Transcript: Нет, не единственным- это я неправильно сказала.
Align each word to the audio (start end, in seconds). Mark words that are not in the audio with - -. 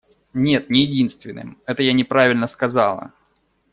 Нет, 0.33 0.71
не 0.71 0.81
единственным- 0.81 1.59
это 1.67 1.83
я 1.83 1.93
неправильно 1.93 2.47
сказала. 2.47 3.13